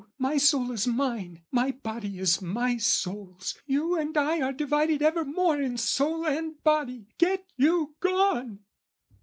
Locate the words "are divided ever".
4.41-5.23